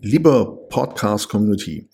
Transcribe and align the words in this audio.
Liebe 0.00 0.66
Podcast-Community, 0.68 1.88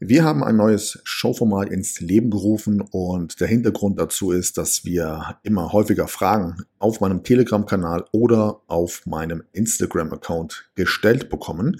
wir 0.00 0.24
haben 0.24 0.42
ein 0.42 0.56
neues 0.56 1.00
Showformat 1.04 1.68
ins 1.68 2.00
Leben 2.00 2.30
gerufen 2.30 2.80
und 2.80 3.38
der 3.40 3.46
Hintergrund 3.46 4.00
dazu 4.00 4.32
ist, 4.32 4.56
dass 4.56 4.86
wir 4.86 5.36
immer 5.42 5.70
häufiger 5.70 6.08
Fragen 6.08 6.64
auf 6.78 7.00
meinem 7.00 7.24
Telegram-Kanal 7.24 8.06
oder 8.12 8.62
auf 8.68 9.04
meinem 9.04 9.42
Instagram-Account 9.52 10.70
gestellt 10.76 11.28
bekommen. 11.28 11.78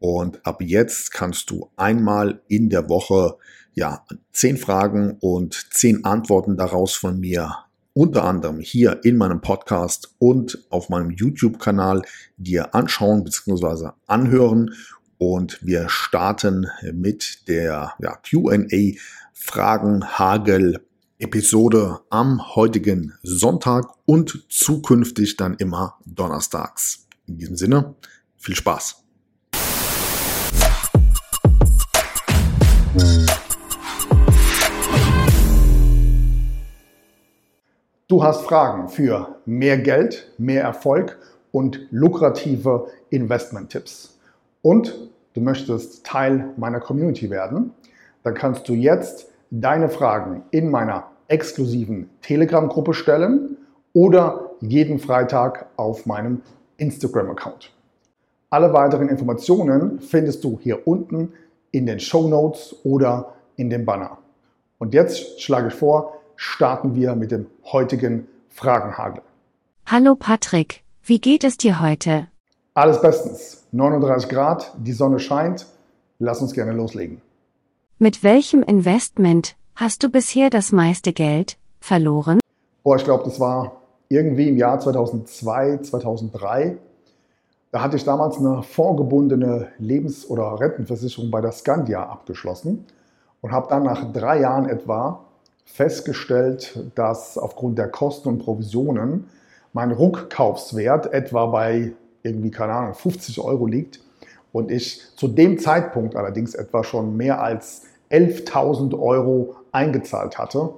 Und 0.00 0.44
ab 0.44 0.60
jetzt 0.60 1.12
kannst 1.12 1.50
du 1.50 1.70
einmal 1.76 2.42
in 2.48 2.68
der 2.68 2.88
Woche 2.88 3.36
ja 3.74 4.04
zehn 4.32 4.56
Fragen 4.56 5.16
und 5.20 5.68
zehn 5.72 6.04
Antworten 6.04 6.56
daraus 6.56 6.94
von 6.94 7.20
mir 7.20 7.54
unter 7.94 8.24
anderem 8.24 8.60
hier 8.60 9.00
in 9.04 9.16
meinem 9.16 9.40
Podcast 9.40 10.14
und 10.18 10.64
auf 10.70 10.88
meinem 10.88 11.10
YouTube-Kanal 11.10 12.02
dir 12.36 12.74
anschauen 12.74 13.24
bzw. 13.24 13.90
anhören. 14.06 14.74
Und 15.18 15.58
wir 15.62 15.88
starten 15.88 16.66
mit 16.92 17.48
der 17.48 17.92
ja, 18.00 18.16
QA 18.16 18.58
Fragenhagel 19.32 20.80
Episode 21.18 22.00
am 22.10 22.56
heutigen 22.56 23.14
Sonntag 23.22 23.86
und 24.06 24.44
zukünftig 24.48 25.36
dann 25.36 25.54
immer 25.54 25.98
donnerstags. 26.04 27.06
In 27.26 27.38
diesem 27.38 27.56
Sinne, 27.56 27.94
viel 28.36 28.56
Spaß. 28.56 29.04
Du 38.12 38.22
hast 38.22 38.42
Fragen 38.42 38.90
für 38.90 39.36
mehr 39.46 39.78
Geld, 39.78 40.34
mehr 40.36 40.62
Erfolg 40.62 41.18
und 41.50 41.80
lukrative 41.90 42.88
Investment-Tipps. 43.08 44.18
Und 44.60 45.08
du 45.32 45.40
möchtest 45.40 46.04
Teil 46.04 46.50
meiner 46.58 46.78
Community 46.78 47.30
werden, 47.30 47.72
dann 48.22 48.34
kannst 48.34 48.68
du 48.68 48.74
jetzt 48.74 49.30
deine 49.50 49.88
Fragen 49.88 50.42
in 50.50 50.70
meiner 50.70 51.04
exklusiven 51.28 52.10
Telegram-Gruppe 52.20 52.92
stellen 52.92 53.56
oder 53.94 54.50
jeden 54.60 54.98
Freitag 54.98 55.70
auf 55.76 56.04
meinem 56.04 56.42
Instagram-Account. 56.76 57.72
Alle 58.50 58.74
weiteren 58.74 59.08
Informationen 59.08 60.00
findest 60.00 60.44
du 60.44 60.60
hier 60.62 60.86
unten 60.86 61.32
in 61.70 61.86
den 61.86 61.98
Show 61.98 62.28
Notes 62.28 62.76
oder 62.84 63.32
in 63.56 63.70
dem 63.70 63.86
Banner. 63.86 64.18
Und 64.76 64.92
jetzt 64.92 65.40
schlage 65.40 65.68
ich 65.68 65.74
vor, 65.74 66.18
starten 66.42 66.96
wir 66.96 67.14
mit 67.14 67.30
dem 67.30 67.46
heutigen 67.70 68.26
Fragenhagel. 68.48 69.22
Hallo 69.86 70.16
Patrick, 70.16 70.82
wie 71.04 71.20
geht 71.20 71.44
es 71.44 71.56
dir 71.56 71.80
heute? 71.80 72.26
Alles 72.74 73.00
bestens. 73.00 73.64
39 73.70 74.28
Grad, 74.28 74.72
die 74.76 74.92
Sonne 74.92 75.20
scheint. 75.20 75.66
Lass 76.18 76.42
uns 76.42 76.52
gerne 76.52 76.72
loslegen. 76.72 77.22
Mit 77.98 78.24
welchem 78.24 78.64
Investment 78.64 79.54
hast 79.76 80.02
du 80.02 80.10
bisher 80.10 80.50
das 80.50 80.72
meiste 80.72 81.12
Geld 81.12 81.58
verloren? 81.78 82.40
Boah, 82.82 82.96
ich 82.96 83.04
glaube, 83.04 83.22
das 83.22 83.38
war 83.38 83.80
irgendwie 84.08 84.48
im 84.48 84.56
Jahr 84.56 84.80
2002, 84.80 85.78
2003. 85.78 86.76
Da 87.70 87.82
hatte 87.82 87.96
ich 87.96 88.04
damals 88.04 88.38
eine 88.38 88.64
vorgebundene 88.64 89.68
Lebens- 89.78 90.28
oder 90.28 90.58
Rentenversicherung 90.58 91.30
bei 91.30 91.40
der 91.40 91.52
Scandia 91.52 92.02
abgeschlossen 92.02 92.84
und 93.40 93.52
habe 93.52 93.68
dann 93.68 93.84
nach 93.84 94.12
drei 94.12 94.40
Jahren 94.40 94.68
etwa 94.68 95.24
festgestellt, 95.72 96.78
dass 96.94 97.38
aufgrund 97.38 97.78
der 97.78 97.88
Kosten 97.88 98.28
und 98.28 98.38
Provisionen 98.38 99.28
mein 99.72 99.90
Rückkaufswert 99.90 101.12
etwa 101.14 101.46
bei 101.46 101.92
irgendwie, 102.22 102.50
keine 102.50 102.74
Ahnung, 102.74 102.94
50 102.94 103.40
Euro 103.40 103.66
liegt 103.66 104.00
und 104.52 104.70
ich 104.70 105.02
zu 105.16 105.28
dem 105.28 105.58
Zeitpunkt 105.58 106.14
allerdings 106.14 106.54
etwa 106.54 106.84
schon 106.84 107.16
mehr 107.16 107.42
als 107.42 107.84
11.000 108.10 108.98
Euro 109.00 109.56
eingezahlt 109.72 110.38
hatte. 110.38 110.74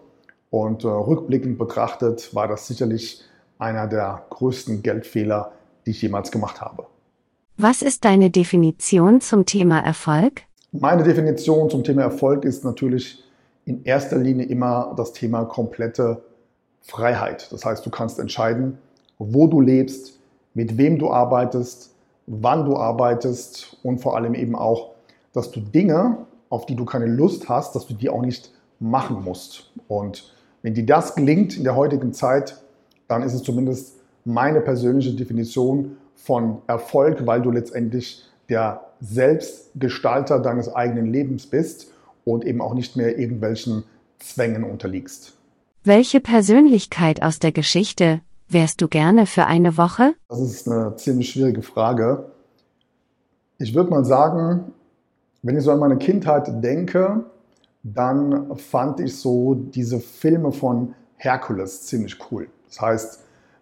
Und 0.51 0.84
äh, 0.84 0.86
rückblickend 0.86 1.58
betrachtet 1.58 2.33
war 2.33 2.47
das 2.47 2.68
sicherlich 2.68 3.24
einer 3.58 3.89
der 3.89 4.24
größten 4.30 4.83
Geldfehler, 4.83 5.51
die 5.85 5.91
ich 5.91 6.02
jemals 6.02 6.30
gemacht 6.30 6.61
habe. 6.61 6.86
Was 7.57 7.83
ist 7.83 8.05
deine 8.05 8.30
Definition 8.30 9.20
zum 9.20 9.45
Thema 9.45 9.80
Erfolg? 9.80 10.42
Meine 10.70 11.02
Definition 11.02 11.68
zum 11.68 11.83
Thema 11.83 12.02
Erfolg 12.02 12.45
ist 12.45 12.64
natürlich 12.64 13.23
in 13.67 13.85
erster 13.85 14.19
Linie 14.19 14.47
immer 14.47 14.95
das 14.97 15.13
Thema 15.13 15.45
komplette 15.45 16.23
Freiheit. 16.83 17.51
Das 17.51 17.64
heißt, 17.64 17.85
du 17.85 17.91
kannst 17.91 18.19
entscheiden, 18.19 18.79
wo 19.19 19.47
du 19.47 19.61
lebst, 19.61 20.19
mit 20.52 20.77
wem 20.77 20.98
du 20.98 21.11
arbeitest, 21.11 21.95
wann 22.27 22.64
du 22.64 22.77
arbeitest 22.77 23.77
und 23.83 23.98
vor 23.98 24.17
allem 24.17 24.35
eben 24.35 24.55
auch, 24.55 24.91
dass 25.33 25.51
du 25.51 25.61
Dinge, 25.61 26.19
auf 26.51 26.67
die 26.67 26.77
du 26.77 26.85
keine 26.85 27.07
Lust 27.07 27.48
hast, 27.48 27.74
dass 27.74 27.86
du 27.86 27.95
die 27.95 28.08
auch 28.08 28.23
nicht 28.23 28.53
machen 28.79 29.23
musst. 29.24 29.70
Und 29.89 30.33
wenn 30.63 30.74
dir 30.74 30.86
das 30.86 31.14
gelingt 31.14 31.57
in 31.57 31.64
der 31.64 31.74
heutigen 31.74 32.13
Zeit, 32.13 32.63
dann 33.08 33.23
ist 33.23 33.35
es 33.35 33.42
zumindest 33.42 33.97
meine 34.24 34.61
persönliche 34.61 35.14
Definition 35.14 35.97
von 36.14 36.58
Erfolg, 36.67 37.27
weil 37.27 37.42
du 37.42 37.51
letztendlich 37.51 38.24
der 38.48 38.83
Selbstgestalter 39.01 40.39
deines 40.39 40.74
eigenen 40.74 41.13
Lebens 41.13 41.47
bist 41.47 41.93
und 42.24 42.45
eben 42.45 42.61
auch 42.61 42.74
nicht 42.74 42.96
mehr 42.96 43.18
irgendwelchen 43.18 43.85
Zwängen 44.18 44.64
unterliegst. 44.64 45.36
Welche 45.83 46.20
Persönlichkeit 46.20 47.23
aus 47.23 47.39
der 47.39 47.52
Geschichte 47.52 48.20
wärst 48.48 48.80
du 48.80 48.89
gerne 48.89 49.27
für 49.27 49.46
eine 49.46 49.77
Woche? 49.77 50.14
Das 50.29 50.40
ist 50.40 50.68
eine 50.68 50.96
ziemlich 50.96 51.30
schwierige 51.30 51.62
Frage. 51.62 52.30
Ich 53.58 53.74
würde 53.74 53.90
mal 53.90 54.05
sagen, 54.05 54.73
wenn 55.42 55.57
ich 55.57 55.64
so 55.64 55.73
an 55.73 55.79
meine 55.79 55.98
Kindheit 55.98 56.62
denke, 56.64 57.24
dann 57.83 58.56
fand 58.56 59.01
ich 59.01 59.17
so 59.17 59.55
diese 59.55 60.01
Filme 60.01 60.52
von 60.52 60.95
Herkules 61.17 61.83
ziemlich 61.83 62.17
cool. 62.30 62.48
Das 62.67 62.80
heißt, 62.80 63.20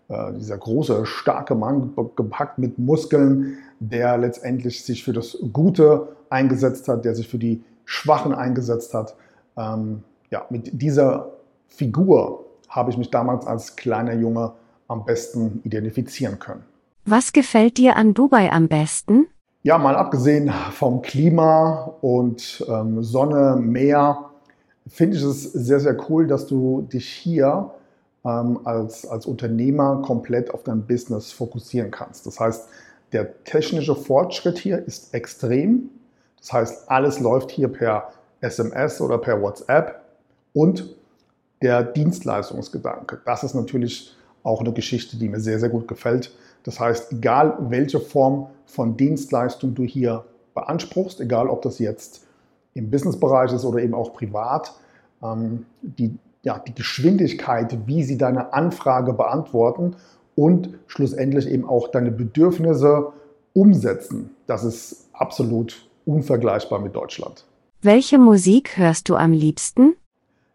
äh, 0.08 0.32
dieser 0.34 0.58
große, 0.58 1.06
starke 1.06 1.54
Mann, 1.54 1.92
gepackt 2.14 2.58
mit 2.58 2.78
Muskeln, 2.78 3.58
der 3.80 4.16
letztendlich 4.18 4.84
sich 4.84 5.02
für 5.02 5.12
das 5.12 5.36
Gute 5.52 6.16
eingesetzt 6.30 6.86
hat, 6.88 7.04
der 7.04 7.14
sich 7.14 7.28
für 7.28 7.38
die 7.38 7.64
Schwachen 7.84 8.34
eingesetzt 8.34 8.94
hat. 8.94 9.14
Ähm, 9.56 10.02
ja, 10.30 10.46
mit 10.50 10.80
dieser 10.80 11.30
Figur 11.68 12.46
habe 12.68 12.90
ich 12.90 12.96
mich 12.96 13.10
damals 13.10 13.46
als 13.46 13.76
kleiner 13.76 14.14
Junge 14.14 14.52
am 14.88 15.04
besten 15.04 15.60
identifizieren 15.64 16.38
können. 16.38 16.64
Was 17.04 17.32
gefällt 17.32 17.78
dir 17.78 17.96
an 17.96 18.14
Dubai 18.14 18.52
am 18.52 18.68
besten? 18.68 19.26
Ja, 19.62 19.78
mal 19.78 19.96
abgesehen 19.96 20.52
vom 20.72 21.02
Klima 21.02 21.94
und 22.00 22.64
ähm, 22.68 23.02
Sonne, 23.02 23.56
Meer, 23.60 24.30
finde 24.88 25.16
ich 25.16 25.22
es 25.22 25.44
sehr, 25.52 25.80
sehr 25.80 25.96
cool, 26.08 26.26
dass 26.26 26.46
du 26.46 26.82
dich 26.82 27.08
hier 27.08 27.70
ähm, 28.24 28.60
als, 28.64 29.06
als 29.06 29.26
Unternehmer 29.26 30.02
komplett 30.02 30.52
auf 30.52 30.62
dein 30.62 30.86
Business 30.86 31.32
fokussieren 31.32 31.90
kannst. 31.90 32.26
Das 32.26 32.40
heißt, 32.40 32.68
der 33.12 33.44
technische 33.44 33.94
Fortschritt 33.94 34.58
hier 34.58 34.78
ist 34.78 35.14
extrem. 35.14 35.90
Das 36.42 36.52
heißt, 36.52 36.90
alles 36.90 37.20
läuft 37.20 37.50
hier 37.50 37.68
per 37.68 38.10
SMS 38.40 39.00
oder 39.00 39.16
per 39.16 39.40
WhatsApp 39.40 40.02
und 40.52 40.96
der 41.62 41.84
Dienstleistungsgedanke. 41.84 43.20
Das 43.24 43.44
ist 43.44 43.54
natürlich 43.54 44.14
auch 44.42 44.60
eine 44.60 44.72
Geschichte, 44.72 45.16
die 45.16 45.28
mir 45.28 45.38
sehr, 45.38 45.60
sehr 45.60 45.68
gut 45.68 45.86
gefällt. 45.86 46.34
Das 46.64 46.80
heißt, 46.80 47.12
egal 47.12 47.56
welche 47.68 48.00
Form 48.00 48.48
von 48.66 48.96
Dienstleistung 48.96 49.74
du 49.74 49.84
hier 49.84 50.24
beanspruchst, 50.54 51.20
egal 51.20 51.48
ob 51.48 51.62
das 51.62 51.78
jetzt 51.78 52.26
im 52.74 52.90
Businessbereich 52.90 53.52
ist 53.52 53.64
oder 53.64 53.78
eben 53.78 53.94
auch 53.94 54.12
privat, 54.12 54.74
ähm, 55.22 55.66
die, 55.80 56.18
ja, 56.42 56.58
die 56.58 56.74
Geschwindigkeit, 56.74 57.86
wie 57.86 58.02
sie 58.02 58.18
deine 58.18 58.52
Anfrage 58.52 59.12
beantworten 59.12 59.94
und 60.34 60.70
schlussendlich 60.88 61.48
eben 61.48 61.68
auch 61.68 61.88
deine 61.88 62.10
Bedürfnisse 62.10 63.12
umsetzen, 63.52 64.30
das 64.46 64.64
ist 64.64 65.08
absolut 65.12 65.88
unvergleichbar 66.04 66.80
mit 66.80 66.94
Deutschland. 66.94 67.44
Welche 67.80 68.18
Musik 68.18 68.76
hörst 68.76 69.08
du 69.08 69.16
am 69.16 69.32
liebsten? 69.32 69.94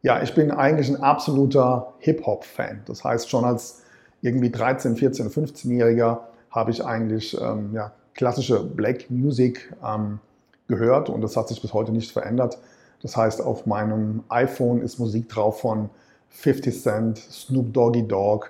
Ja, 0.02 0.22
ich 0.22 0.34
bin 0.34 0.52
eigentlich 0.52 0.90
ein 0.90 1.02
absoluter 1.02 1.94
Hip-Hop-Fan. 2.00 2.84
Das 2.86 3.04
heißt, 3.04 3.30
schon 3.30 3.44
als 3.44 3.84
irgendwie 4.22 4.50
13, 4.50 4.96
14, 4.96 5.30
15-Jähriger 5.30 6.20
habe 6.52 6.72
ich 6.72 6.86
eigentlich 6.86 7.40
ähm, 7.40 7.74
ja, 7.74 7.92
klassische 8.14 8.64
Black 8.64 9.10
Music 9.10 9.74
ähm, 9.84 10.20
gehört 10.68 11.10
und 11.10 11.22
das 11.22 11.36
hat 11.36 11.48
sich 11.48 11.62
bis 11.62 11.74
heute 11.74 11.92
nicht 11.92 12.12
verändert. 12.12 12.58
Das 13.02 13.16
heißt, 13.16 13.42
auf 13.42 13.66
meinem 13.66 14.24
iPhone 14.30 14.82
ist 14.82 15.00
Musik 15.00 15.30
drauf 15.30 15.62
von 15.62 15.90
50 16.30 16.82
Cent, 16.82 17.18
Snoop 17.18 17.74
Doggy 17.74 18.08
Dogg, 18.08 18.48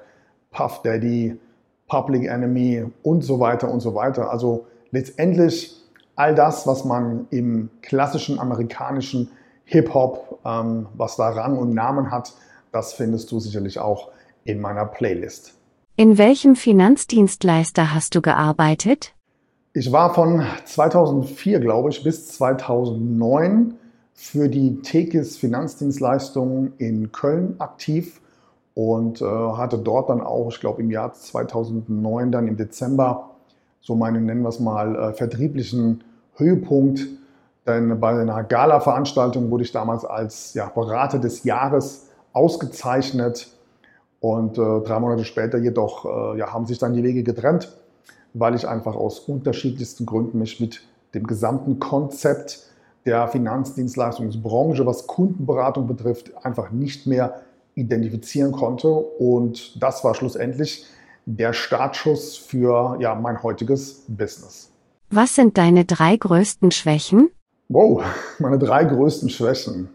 Puff 0.52 0.82
Daddy, 0.84 1.38
Public 1.88 2.26
Enemy 2.26 2.86
und 3.04 3.22
so 3.22 3.40
weiter 3.40 3.70
und 3.72 3.80
so 3.80 3.94
weiter. 3.96 4.32
Also 4.32 4.68
letztendlich 4.92 5.76
all 6.18 6.36
das, 6.36 6.68
was 6.68 6.84
man 6.84 7.28
im 7.30 7.70
klassischen 7.82 8.40
amerikanischen 8.40 9.30
Hip-Hop, 9.64 10.40
ähm, 10.44 10.88
was 10.96 11.16
da 11.16 11.30
Rang 11.30 11.58
und 11.58 11.74
Namen 11.74 12.12
hat, 12.12 12.34
das 12.72 12.94
findest 12.94 13.32
du 13.32 13.40
sicherlich 13.40 13.80
auch 13.80 14.10
in 14.44 14.60
meiner 14.60 14.86
Playlist. 14.86 15.54
In 15.96 16.18
welchem 16.18 16.56
Finanzdienstleister 16.56 17.94
hast 17.94 18.16
du 18.16 18.22
gearbeitet? 18.22 19.14
Ich 19.74 19.92
war 19.92 20.14
von 20.14 20.44
2004, 20.66 21.60
glaube 21.60 21.90
ich, 21.90 22.04
bis 22.04 22.28
2009 22.30 23.76
für 24.14 24.50
die 24.50 24.82
Tekis 24.82 25.38
Finanzdienstleistungen 25.38 26.74
in 26.78 27.12
Köln 27.12 27.56
aktiv 27.60 28.22
und 28.74 29.22
äh, 29.22 29.26
hatte 29.26 29.78
dort 29.78 30.10
dann 30.10 30.22
auch, 30.22 30.50
ich 30.50 30.60
glaube 30.60 30.82
im 30.82 30.90
Jahr 30.90 31.14
2009, 31.14 32.32
dann 32.32 32.48
im 32.48 32.58
Dezember, 32.58 33.37
so 33.82 33.96
meinen, 33.96 34.26
nennen 34.26 34.42
wir 34.42 34.50
es 34.50 34.60
mal, 34.60 34.96
äh, 34.96 35.14
vertrieblichen 35.14 36.04
Höhepunkt. 36.36 37.08
Denn 37.66 38.00
bei 38.00 38.10
einer 38.10 38.44
Gala-Veranstaltung 38.44 39.52
wurde 39.52 39.64
ich 39.64 39.72
damals 39.72 40.06
als 40.06 40.54
ja, 40.54 40.68
Berater 40.68 41.20
des 41.20 41.44
Jahres 41.44 42.08
ausgezeichnet. 42.34 43.50
Und 44.20 44.58
äh, 44.58 44.82
drei 44.82 45.00
Monate 45.00 45.26
später 45.26 45.58
jedoch 45.58 46.06
äh, 46.06 46.40
ja, 46.40 46.54
haben 46.54 46.66
sich 46.66 46.80
dann 46.80 46.94
die 46.94 47.04
Wege 47.04 47.24
getrennt, 47.24 47.78
weil 48.34 48.56
ich 48.56 48.68
einfach 48.68 48.96
aus 48.96 49.20
unterschiedlichsten 49.20 50.06
Gründen 50.06 50.40
mich 50.40 50.60
mit 50.60 50.82
dem 51.14 51.28
gesamten 51.28 51.80
Konzept 51.80 52.68
der 53.06 53.28
Finanzdienstleistungsbranche, 53.28 54.86
was 54.86 55.08
Kundenberatung 55.08 55.88
betrifft, 55.88 56.32
einfach 56.46 56.72
nicht 56.72 57.08
mehr 57.08 57.42
identifizieren 57.76 58.52
konnte. 58.52 58.90
Und 58.90 59.82
das 59.82 60.04
war 60.04 60.16
schlussendlich 60.16 60.86
der 61.28 61.52
Startschuss 61.52 62.38
für 62.38 62.98
ja, 63.02 63.14
mein 63.14 63.44
heutiges 63.44 64.06
Business. 64.08 64.72
Was 65.10 65.36
sind 65.36 65.58
deine 65.58 65.84
drei 65.84 66.16
größten 66.16 66.72
Schwächen? 66.72 67.30
Wow, 67.68 68.02
meine 68.40 68.58
drei 68.58 68.86
größten 68.86 69.30
Schwächen. 69.30 69.90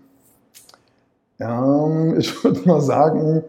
Ähm, 1.40 2.16
ich 2.18 2.44
würde 2.44 2.68
mal 2.68 2.82
sagen, 2.82 3.42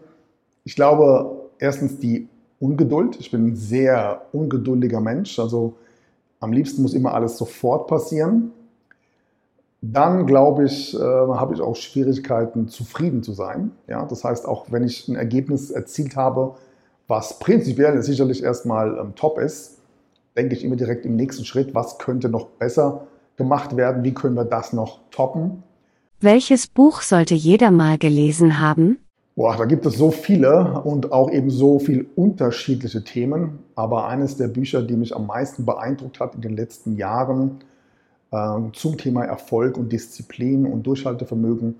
ich 0.64 0.74
glaube, 0.74 1.50
erstens 1.58 1.98
die 1.98 2.26
Ungeduld. 2.58 3.20
Ich 3.20 3.30
bin 3.30 3.48
ein 3.48 3.56
sehr 3.56 4.22
ungeduldiger 4.32 5.00
Mensch. 5.00 5.38
Also 5.38 5.74
am 6.40 6.54
liebsten 6.54 6.80
muss 6.80 6.94
immer 6.94 7.12
alles 7.12 7.36
sofort 7.36 7.86
passieren. 7.86 8.52
Dann 9.82 10.24
glaube 10.24 10.64
ich, 10.64 10.94
äh, 10.94 10.98
habe 10.98 11.52
ich 11.52 11.60
auch 11.60 11.76
Schwierigkeiten, 11.76 12.68
zufrieden 12.68 13.22
zu 13.22 13.34
sein. 13.34 13.72
Ja, 13.86 14.06
das 14.06 14.24
heißt, 14.24 14.48
auch 14.48 14.72
wenn 14.72 14.84
ich 14.84 15.06
ein 15.06 15.16
Ergebnis 15.16 15.70
erzielt 15.70 16.16
habe, 16.16 16.54
was 17.08 17.38
prinzipiell 17.38 18.02
sicherlich 18.02 18.42
erstmal 18.42 18.98
ähm, 18.98 19.14
top 19.14 19.38
ist, 19.38 19.78
denke 20.36 20.54
ich 20.54 20.64
immer 20.64 20.76
direkt 20.76 21.04
im 21.06 21.16
nächsten 21.16 21.44
Schritt, 21.44 21.74
was 21.74 21.98
könnte 21.98 22.28
noch 22.28 22.46
besser 22.46 23.06
gemacht 23.36 23.76
werden, 23.76 24.04
wie 24.04 24.14
können 24.14 24.36
wir 24.36 24.44
das 24.44 24.72
noch 24.72 25.00
toppen. 25.10 25.62
Welches 26.20 26.66
Buch 26.66 27.02
sollte 27.02 27.34
jeder 27.34 27.70
mal 27.70 27.98
gelesen 27.98 28.60
haben? 28.60 28.98
Boah, 29.36 29.56
da 29.56 29.64
gibt 29.64 29.84
es 29.84 29.96
so 29.96 30.12
viele 30.12 30.80
und 30.82 31.10
auch 31.10 31.30
eben 31.30 31.50
so 31.50 31.80
viele 31.80 32.06
unterschiedliche 32.14 33.02
Themen. 33.02 33.58
Aber 33.74 34.06
eines 34.06 34.36
der 34.36 34.46
Bücher, 34.46 34.82
die 34.82 34.94
mich 34.94 35.14
am 35.14 35.26
meisten 35.26 35.64
beeindruckt 35.64 36.20
hat 36.20 36.36
in 36.36 36.40
den 36.40 36.56
letzten 36.56 36.96
Jahren, 36.96 37.58
ähm, 38.32 38.72
zum 38.74 38.96
Thema 38.96 39.24
Erfolg 39.24 39.76
und 39.76 39.90
Disziplin 39.90 40.66
und 40.66 40.84
Durchhaltevermögen 40.86 41.74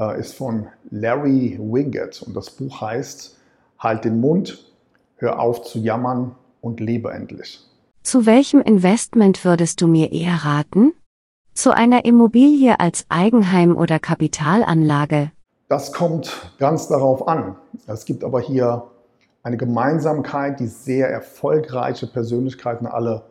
äh, 0.00 0.18
ist 0.18 0.34
von 0.34 0.66
Larry 0.90 1.58
Winget 1.60 2.22
und 2.22 2.34
das 2.34 2.50
Buch 2.50 2.80
heißt 2.80 3.36
Halt 3.80 4.04
den 4.04 4.20
Mund, 4.20 4.58
hör 5.16 5.40
auf 5.40 5.62
zu 5.62 5.78
jammern 5.78 6.36
und 6.60 6.80
lebe 6.80 7.12
endlich. 7.12 7.66
Zu 8.02 8.26
welchem 8.26 8.60
Investment 8.60 9.42
würdest 9.42 9.80
du 9.80 9.86
mir 9.86 10.12
eher 10.12 10.44
raten? 10.44 10.92
Zu 11.54 11.74
einer 11.74 12.04
Immobilie 12.04 12.78
als 12.78 13.06
Eigenheim 13.08 13.74
oder 13.76 13.98
Kapitalanlage? 13.98 15.32
Das 15.68 15.94
kommt 15.94 16.52
ganz 16.58 16.88
darauf 16.88 17.26
an. 17.26 17.56
Es 17.86 18.04
gibt 18.04 18.22
aber 18.22 18.40
hier 18.40 18.84
eine 19.42 19.56
Gemeinsamkeit, 19.56 20.60
die 20.60 20.66
sehr 20.66 21.08
erfolgreiche 21.08 22.06
Persönlichkeiten 22.06 22.86
alle 22.86 23.22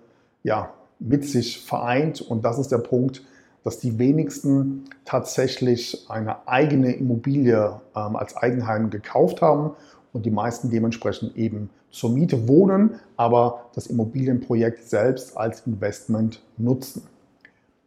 ja, 0.41 0.73
mit 0.97 1.25
sich 1.25 1.63
vereint. 1.63 2.21
Und 2.21 2.43
das 2.43 2.57
ist 2.57 2.71
der 2.71 2.79
Punkt, 2.79 3.23
dass 3.63 3.77
die 3.77 3.99
wenigsten 3.99 4.85
tatsächlich 5.05 6.09
eine 6.09 6.47
eigene 6.47 6.93
Immobilie 6.93 7.79
ähm, 7.95 8.15
als 8.15 8.35
Eigenheim 8.35 8.89
gekauft 8.89 9.41
haben 9.43 9.75
und 10.13 10.25
die 10.25 10.31
meisten 10.31 10.69
dementsprechend 10.69 11.35
eben 11.37 11.69
zur 11.91 12.11
Miete 12.11 12.47
wohnen, 12.47 12.95
aber 13.17 13.65
das 13.75 13.87
Immobilienprojekt 13.87 14.83
selbst 14.87 15.37
als 15.37 15.65
Investment 15.65 16.41
nutzen. 16.57 17.03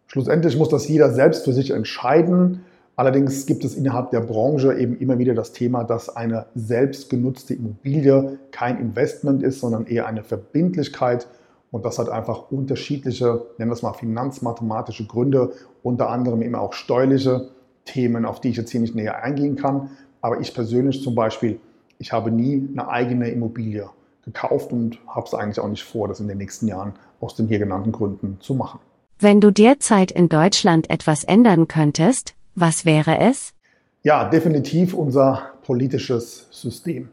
Schlussendlich 0.07 0.57
muss 0.57 0.69
das 0.69 0.89
jeder 0.89 1.13
selbst 1.13 1.45
für 1.45 1.53
sich 1.53 1.71
entscheiden. 1.71 2.65
Allerdings 2.97 3.47
gibt 3.47 3.65
es 3.65 3.75
innerhalb 3.75 4.11
der 4.11 4.21
Branche 4.21 4.75
eben 4.75 4.99
immer 4.99 5.19
wieder 5.19 5.35
das 5.35 5.53
Thema, 5.53 5.85
dass 5.85 6.15
eine 6.15 6.47
selbstgenutzte 6.55 7.55
Immobilie 7.55 8.39
kein 8.51 8.79
Investment 8.79 9.43
ist, 9.43 9.61
sondern 9.61 9.87
eher 9.87 10.07
eine 10.07 10.23
Verbindlichkeit 10.23 11.27
und 11.73 11.87
das 11.87 11.99
hat 11.99 12.11
einfach 12.11 12.51
unterschiedliche, 12.51 13.47
nennen 13.57 13.71
wir 13.71 13.75
es 13.75 13.83
mal 13.83 13.95
finanzmathematische 13.95 15.07
Gründe, 15.07 15.53
unter 15.83 16.11
anderem 16.11 16.43
eben 16.43 16.55
auch 16.55 16.75
steuerliche 16.75 17.49
Themen, 17.87 18.27
auf 18.27 18.41
die 18.41 18.51
ich 18.51 18.59
jetzt 18.59 18.71
hier 18.71 18.81
nicht 18.81 18.95
näher 18.95 19.25
eingehen 19.25 19.57
kann. 19.57 19.91
Aber 20.21 20.41
ich 20.41 20.55
persönlich 20.55 21.03
zum 21.03 21.15
Beispiel, 21.15 21.59
ich 22.03 22.11
habe 22.11 22.33
nie 22.33 22.69
eine 22.73 22.89
eigene 22.89 23.31
Immobilie 23.31 23.89
gekauft 24.25 24.73
und 24.73 24.99
habe 25.07 25.25
es 25.25 25.35
eigentlich 25.35 25.61
auch 25.61 25.69
nicht 25.69 25.85
vor, 25.85 26.09
das 26.09 26.19
in 26.19 26.27
den 26.27 26.39
nächsten 26.39 26.67
Jahren 26.67 26.95
aus 27.21 27.37
den 27.37 27.47
hier 27.47 27.61
genannten 27.61 27.93
Gründen 27.93 28.39
zu 28.41 28.55
machen. 28.55 28.81
Wenn 29.21 29.41
du 29.41 29.53
derzeit 29.53 30.11
in 30.11 30.29
Deutschland 30.29 30.91
etwas 30.91 31.23
ändern 31.23 31.69
könntest, 31.69 32.35
was 32.57 32.85
wäre 32.85 33.21
es? 33.21 33.55
Ja, 34.03 34.29
definitiv 34.29 34.95
unser 34.95 35.53
politisches 35.65 36.49
System. 36.51 37.09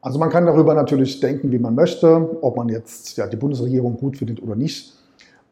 Also 0.00 0.20
man 0.20 0.30
kann 0.30 0.46
darüber 0.46 0.74
natürlich 0.74 1.18
denken, 1.18 1.50
wie 1.50 1.58
man 1.58 1.74
möchte, 1.74 2.38
ob 2.40 2.56
man 2.56 2.68
jetzt 2.68 3.16
ja, 3.16 3.26
die 3.26 3.36
Bundesregierung 3.36 3.96
gut 3.96 4.16
findet 4.16 4.40
oder 4.40 4.54
nicht. 4.54 4.94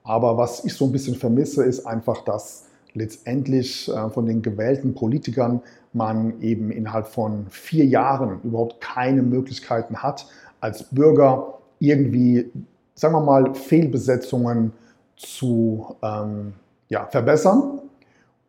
Aber 0.04 0.36
was 0.36 0.64
ich 0.64 0.72
so 0.72 0.84
ein 0.84 0.92
bisschen 0.92 1.16
vermisse, 1.16 1.64
ist 1.64 1.84
einfach, 1.84 2.22
dass 2.22 2.67
letztendlich 2.98 3.88
äh, 3.88 4.10
von 4.10 4.26
den 4.26 4.42
gewählten 4.42 4.94
Politikern 4.94 5.62
man 5.92 6.40
eben 6.40 6.70
innerhalb 6.70 7.06
von 7.06 7.46
vier 7.48 7.86
Jahren 7.86 8.40
überhaupt 8.44 8.80
keine 8.80 9.22
Möglichkeiten 9.22 9.96
hat, 10.02 10.26
als 10.60 10.84
Bürger 10.84 11.58
irgendwie, 11.78 12.50
sagen 12.94 13.14
wir 13.14 13.20
mal, 13.20 13.54
Fehlbesetzungen 13.54 14.72
zu 15.16 15.96
ähm, 16.02 16.52
ja, 16.88 17.06
verbessern. 17.06 17.80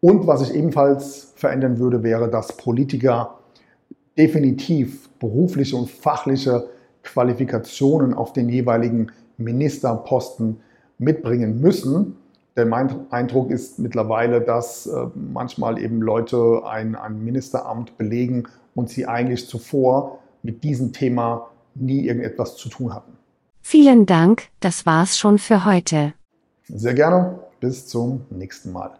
Und 0.01 0.27
was 0.27 0.41
ich 0.41 0.53
ebenfalls 0.55 1.33
verändern 1.35 1.79
würde, 1.79 2.03
wäre, 2.03 2.29
dass 2.29 2.55
Politiker 2.55 3.39
definitiv 4.17 5.09
berufliche 5.19 5.75
und 5.75 5.89
fachliche 5.89 6.67
Qualifikationen 7.03 8.13
auf 8.13 8.33
den 8.33 8.49
jeweiligen 8.49 9.11
Ministerposten 9.37 10.59
mitbringen 10.97 11.61
müssen. 11.61 12.17
Denn 12.59 12.67
mein 12.67 13.09
Eindruck 13.09 13.51
ist 13.51 13.79
mittlerweile, 13.79 14.41
dass 14.41 14.85
äh, 14.85 15.05
manchmal 15.15 15.81
eben 15.81 16.01
Leute 16.01 16.63
ein, 16.65 16.93
ein 16.97 17.23
Ministeramt 17.23 17.97
belegen 17.97 18.49
und 18.75 18.89
sie 18.89 19.05
eigentlich 19.05 19.47
zuvor 19.47 20.19
mit 20.43 20.65
diesem 20.65 20.91
Thema 20.91 21.51
nie 21.73 22.05
irgendetwas 22.05 22.57
zu 22.57 22.67
tun 22.67 22.93
hatten. 22.93 23.13
Vielen 23.61 24.05
Dank, 24.05 24.49
das 24.59 24.85
war's 24.85 25.17
schon 25.17 25.37
für 25.37 25.63
heute. 25.63 26.11
Sehr 26.67 26.93
gerne, 26.93 27.39
bis 27.61 27.87
zum 27.87 28.25
nächsten 28.29 28.73
Mal. 28.73 28.91